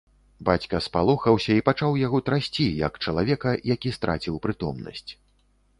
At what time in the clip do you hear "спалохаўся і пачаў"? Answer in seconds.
0.85-1.99